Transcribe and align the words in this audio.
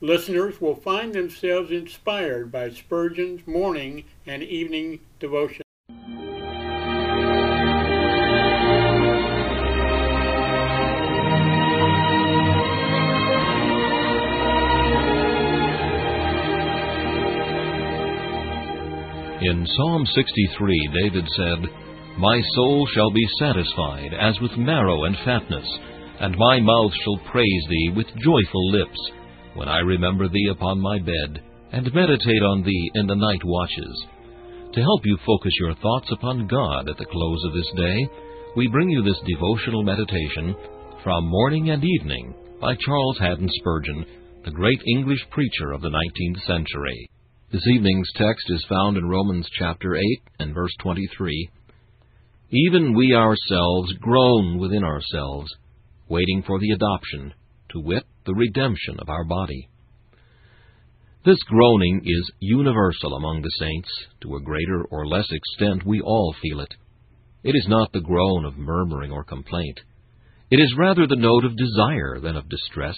Listeners 0.00 0.60
will 0.60 0.76
find 0.76 1.12
themselves 1.12 1.72
inspired 1.72 2.52
by 2.52 2.70
Spurgeon's 2.70 3.44
morning 3.48 4.04
and 4.26 4.44
evening 4.44 5.00
devotion. 5.18 5.62
In 19.40 19.66
Psalm 19.66 20.06
63, 20.14 20.90
David 21.02 21.28
said, 21.36 21.58
My 22.18 22.40
soul 22.54 22.86
shall 22.94 23.10
be 23.10 23.26
satisfied 23.40 24.14
as 24.14 24.38
with 24.40 24.56
marrow 24.56 25.04
and 25.04 25.16
fatness, 25.24 25.66
and 26.20 26.36
my 26.38 26.60
mouth 26.60 26.92
shall 27.02 27.18
praise 27.32 27.66
thee 27.68 27.92
with 27.96 28.06
joyful 28.22 28.70
lips 28.70 29.10
when 29.54 29.68
I 29.68 29.78
remember 29.78 30.28
Thee 30.28 30.48
upon 30.50 30.80
my 30.80 30.98
bed, 30.98 31.42
and 31.72 31.94
meditate 31.94 32.42
on 32.42 32.62
Thee 32.62 32.90
in 32.94 33.06
the 33.06 33.14
night 33.14 33.44
watches. 33.44 34.06
To 34.74 34.80
help 34.80 35.00
you 35.04 35.18
focus 35.26 35.52
your 35.60 35.74
thoughts 35.76 36.10
upon 36.12 36.46
God 36.46 36.88
at 36.88 36.96
the 36.98 37.06
close 37.06 37.44
of 37.46 37.54
this 37.54 37.70
day, 37.76 38.08
we 38.56 38.68
bring 38.68 38.88
you 38.90 39.02
this 39.02 39.20
devotional 39.26 39.82
meditation 39.82 40.54
from 41.02 41.28
Morning 41.28 41.70
and 41.70 41.82
Evening 41.84 42.34
by 42.60 42.74
Charles 42.84 43.18
Haddon 43.18 43.48
Spurgeon, 43.60 44.04
the 44.44 44.50
great 44.50 44.80
English 44.96 45.20
preacher 45.30 45.72
of 45.72 45.80
the 45.80 45.90
19th 45.90 46.46
century. 46.46 47.08
This 47.52 47.66
evening's 47.66 48.10
text 48.16 48.44
is 48.48 48.66
found 48.68 48.96
in 48.96 49.08
Romans 49.08 49.48
chapter 49.58 49.96
8 49.96 50.02
and 50.40 50.54
verse 50.54 50.74
23. 50.80 51.50
Even 52.50 52.94
we 52.94 53.14
ourselves 53.14 53.92
groan 54.00 54.58
within 54.58 54.84
ourselves, 54.84 55.54
waiting 56.08 56.42
for 56.46 56.58
the 56.58 56.70
adoption, 56.70 57.32
to 57.70 57.80
wit, 57.80 58.04
the 58.26 58.34
redemption 58.34 58.96
of 58.98 59.08
our 59.08 59.24
body. 59.24 59.68
This 61.24 61.38
groaning 61.48 62.02
is 62.04 62.30
universal 62.40 63.14
among 63.14 63.42
the 63.42 63.50
saints. 63.58 63.88
To 64.22 64.36
a 64.36 64.40
greater 64.40 64.84
or 64.90 65.06
less 65.06 65.26
extent, 65.30 65.84
we 65.84 66.00
all 66.00 66.34
feel 66.40 66.60
it. 66.60 66.74
It 67.44 67.54
is 67.54 67.66
not 67.68 67.92
the 67.92 68.00
groan 68.00 68.44
of 68.44 68.56
murmuring 68.56 69.12
or 69.12 69.24
complaint. 69.24 69.80
It 70.50 70.56
is 70.56 70.74
rather 70.78 71.06
the 71.06 71.16
note 71.16 71.44
of 71.44 71.56
desire 71.56 72.18
than 72.20 72.36
of 72.36 72.48
distress. 72.48 72.96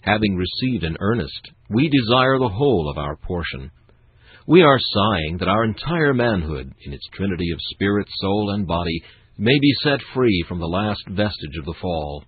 Having 0.00 0.36
received 0.36 0.82
an 0.82 0.96
earnest, 0.98 1.50
we 1.68 1.88
desire 1.88 2.38
the 2.38 2.48
whole 2.48 2.90
of 2.90 2.98
our 2.98 3.16
portion. 3.16 3.70
We 4.46 4.62
are 4.62 4.78
sighing 4.80 5.36
that 5.38 5.48
our 5.48 5.64
entire 5.64 6.14
manhood, 6.14 6.72
in 6.84 6.92
its 6.92 7.06
trinity 7.12 7.50
of 7.52 7.60
spirit, 7.74 8.08
soul, 8.20 8.50
and 8.50 8.66
body, 8.66 9.02
may 9.38 9.58
be 9.60 9.72
set 9.82 10.00
free 10.14 10.44
from 10.48 10.58
the 10.58 10.66
last 10.66 11.02
vestige 11.08 11.56
of 11.58 11.66
the 11.66 11.74
fall. 11.80 12.24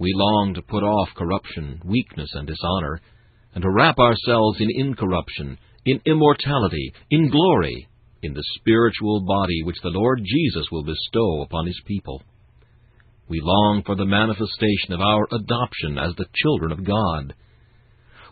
We 0.00 0.14
long 0.16 0.54
to 0.54 0.62
put 0.62 0.82
off 0.82 1.14
corruption, 1.14 1.82
weakness, 1.84 2.30
and 2.32 2.46
dishonor, 2.46 3.02
and 3.54 3.62
to 3.62 3.70
wrap 3.70 3.98
ourselves 3.98 4.58
in 4.58 4.68
incorruption, 4.74 5.58
in 5.84 6.00
immortality, 6.06 6.94
in 7.10 7.30
glory, 7.30 7.86
in 8.22 8.32
the 8.32 8.44
spiritual 8.58 9.26
body 9.26 9.62
which 9.62 9.76
the 9.82 9.90
Lord 9.90 10.22
Jesus 10.24 10.66
will 10.72 10.84
bestow 10.84 11.42
upon 11.42 11.66
his 11.66 11.78
people. 11.86 12.22
We 13.28 13.42
long 13.42 13.82
for 13.84 13.94
the 13.94 14.06
manifestation 14.06 14.94
of 14.94 15.02
our 15.02 15.28
adoption 15.32 15.98
as 15.98 16.14
the 16.16 16.26
children 16.34 16.72
of 16.72 16.82
God. 16.82 17.34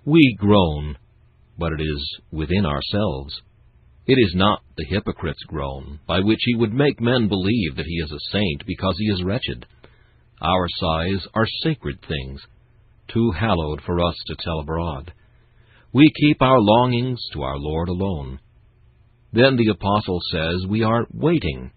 We 0.07 0.37
groan, 0.39 0.97
but 1.59 1.73
it 1.79 1.83
is 1.83 2.19
within 2.33 2.65
ourselves. 2.65 3.43
It 4.07 4.17
is 4.19 4.33
not 4.35 4.63
the 4.79 4.87
hypocrite's 4.89 5.45
groan, 5.47 6.01
by 6.07 6.21
which 6.21 6.41
he 6.47 6.57
would 6.57 6.73
make 6.73 6.99
men 6.99 7.29
believe 7.29 7.77
that 7.77 7.87
he 7.87 7.97
is 7.97 8.11
a 8.11 8.33
saint 8.33 8.65
because 8.67 8.95
he 8.97 9.05
is 9.13 9.23
wretched. 9.23 9.67
Our 10.41 10.67
sighs 10.69 11.27
are 11.35 11.47
sacred 11.63 11.99
things, 12.07 12.41
too 13.13 13.33
hallowed 13.33 13.81
for 13.85 14.01
us 14.01 14.15
to 14.27 14.37
tell 14.39 14.61
abroad. 14.61 15.13
We 15.93 16.13
keep 16.21 16.41
our 16.43 16.61
longings 16.61 17.21
to 17.33 17.43
our 17.43 17.59
Lord 17.59 17.89
alone. 17.89 18.39
Then 19.33 19.57
the 19.57 19.69
Apostle 19.69 20.21
says 20.31 20.67
we 20.69 20.83
are 20.85 21.07
waiting, 21.13 21.73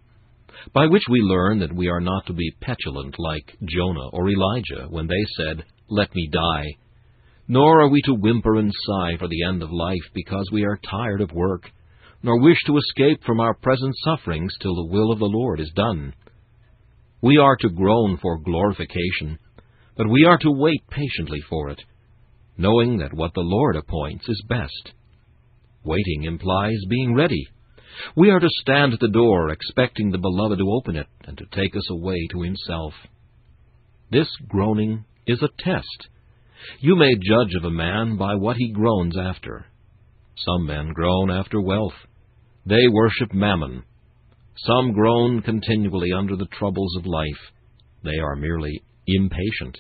by 0.74 0.86
which 0.88 1.04
we 1.10 1.22
learn 1.22 1.60
that 1.60 1.74
we 1.74 1.88
are 1.88 2.02
not 2.02 2.28
to 2.28 2.34
be 2.34 2.56
petulant 2.62 3.16
like 3.18 3.58
Jonah 3.64 4.10
or 4.14 4.30
Elijah 4.30 4.88
when 4.90 5.08
they 5.08 5.26
said, 5.38 5.66
Let 5.90 6.14
me 6.14 6.30
die. 6.32 6.68
Nor 7.48 7.82
are 7.82 7.90
we 7.90 8.02
to 8.04 8.14
whimper 8.14 8.58
and 8.58 8.72
sigh 8.72 9.18
for 9.18 9.28
the 9.28 9.44
end 9.44 9.64
of 9.64 9.72
life 9.72 10.08
because 10.14 10.48
we 10.52 10.64
are 10.66 10.80
tired 10.90 11.22
of 11.22 11.32
work, 11.32 11.72
nor 12.22 12.40
wish 12.40 12.60
to 12.68 12.78
escape 12.78 13.24
from 13.24 13.40
our 13.40 13.56
present 13.56 13.96
sufferings 14.04 14.54
till 14.62 14.76
the 14.76 14.92
will 14.94 15.12
of 15.12 15.20
the 15.20 15.26
Lord 15.26 15.60
is 15.60 15.72
done. 15.76 16.14
We 17.22 17.38
are 17.38 17.56
to 17.58 17.70
groan 17.70 18.18
for 18.22 18.40
glorification, 18.40 19.38
but 19.96 20.10
we 20.10 20.26
are 20.26 20.38
to 20.40 20.52
wait 20.52 20.84
patiently 20.90 21.42
for 21.50 21.70
it, 21.70 21.82
knowing 22.58 22.98
that 22.98 23.14
what 23.14 23.34
the 23.34 23.42
Lord 23.42 23.76
appoints 23.76 24.28
is 24.28 24.44
best. 24.50 24.94
Waiting 25.84 26.24
implies 26.24 26.80
being 26.90 27.14
ready. 27.14 27.48
We 28.16 28.30
are 28.30 28.40
to 28.40 28.50
stand 28.62 28.94
at 28.94 29.00
the 29.00 29.10
door, 29.10 29.50
expecting 29.50 30.12
the 30.12 30.18
Beloved 30.18 30.58
to 30.58 30.72
open 30.72 30.96
it 30.96 31.08
and 31.26 31.38
to 31.38 31.46
take 31.52 31.76
us 31.76 31.90
away 31.90 32.28
to 32.32 32.42
Himself. 32.42 32.94
This 34.12 34.28
groaning 34.48 35.06
is 35.28 35.42
a 35.42 35.64
test. 35.64 36.08
You 36.80 36.96
may 36.96 37.14
judge 37.16 37.54
of 37.56 37.64
a 37.64 37.72
man 37.72 38.18
by 38.18 38.36
what 38.36 38.58
he 38.58 38.72
groans 38.72 39.18
after. 39.18 39.66
Some 40.38 40.66
men 40.66 40.92
groan 40.94 41.32
after 41.32 41.62
wealth. 41.62 41.94
They 42.66 42.88
worship 42.92 43.34
mammon. 43.34 43.84
Some 44.58 44.94
groan 44.94 45.42
continually 45.42 46.12
under 46.12 46.36
the 46.36 46.48
troubles 46.58 46.96
of 46.98 47.06
life. 47.06 47.52
They 48.04 48.18
are 48.20 48.36
merely 48.36 48.84
impatient. 49.08 49.78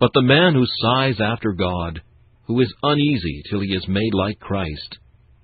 But 0.00 0.10
the 0.14 0.22
man 0.22 0.54
who 0.54 0.64
sighs 0.66 1.20
after 1.20 1.52
God, 1.52 2.02
who 2.46 2.60
is 2.60 2.74
uneasy 2.82 3.42
till 3.48 3.60
he 3.60 3.74
is 3.74 3.86
made 3.86 4.14
like 4.14 4.40
Christ, 4.40 4.98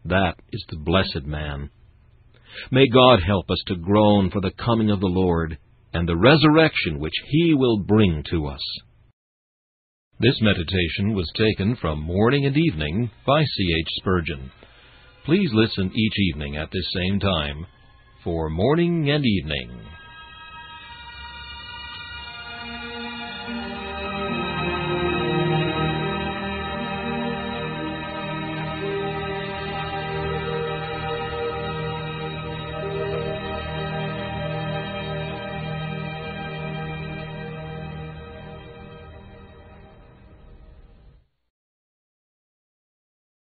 that 0.04 0.34
is 0.52 0.64
the 0.68 0.78
blessed 0.78 1.26
man. 1.26 1.70
May 2.70 2.88
God 2.88 3.20
help 3.22 3.50
us 3.50 3.62
to 3.66 3.76
groan 3.76 4.30
for 4.30 4.40
the 4.40 4.50
coming 4.50 4.90
of 4.90 5.00
the 5.00 5.06
Lord 5.06 5.58
and 5.92 6.08
the 6.08 6.16
resurrection 6.16 6.98
which 6.98 7.14
He 7.26 7.54
will 7.54 7.78
bring 7.78 8.24
to 8.30 8.46
us. 8.46 8.60
This 10.18 10.40
meditation 10.40 11.14
was 11.14 11.30
taken 11.34 11.76
from 11.76 12.02
Morning 12.02 12.44
and 12.46 12.56
Evening 12.56 13.10
by 13.26 13.42
C. 13.42 13.74
H. 13.80 13.88
Spurgeon. 13.96 14.50
Please 15.24 15.50
listen 15.52 15.92
each 15.94 16.18
evening 16.18 16.56
at 16.56 16.70
this 16.72 16.86
same 16.94 17.20
time 17.20 17.66
for 18.22 18.50
morning 18.50 19.10
and 19.10 19.24
evening. 19.24 19.70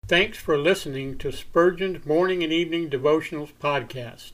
Thanks 0.08 0.38
for 0.38 0.58
listening 0.58 1.18
to 1.18 1.32
Spurgeon's 1.32 2.06
Morning 2.06 2.44
and 2.44 2.54
Evening 2.54 2.90
Devotionals 2.90 3.52
podcast. 3.60 4.34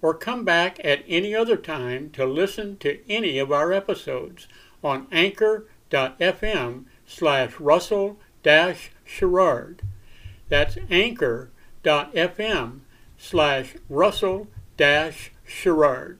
or 0.00 0.14
come 0.14 0.44
back 0.44 0.78
at 0.84 1.04
any 1.08 1.34
other 1.34 1.56
time 1.56 2.10
to 2.10 2.24
listen 2.24 2.76
to 2.78 2.98
any 3.10 3.38
of 3.38 3.52
our 3.52 3.72
episodes 3.72 4.46
on 4.82 5.06
anchor.fm 5.10 6.84
slash 7.06 7.60
russell 7.60 8.18
dash 8.42 8.90
sherrard. 9.04 9.82
That's 10.48 10.78
anchor.fm 10.90 12.80
slash 13.18 13.74
russell 13.88 14.46
dash 14.76 15.32
sherrard. 15.44 16.16